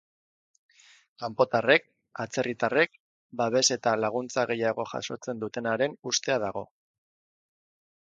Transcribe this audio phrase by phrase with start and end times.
[1.23, 1.85] Kanpotarrek,
[2.25, 2.99] atzerritarrek,
[3.43, 6.69] babes eta laguntza gehiago jasotzen dutenaren ustea dago.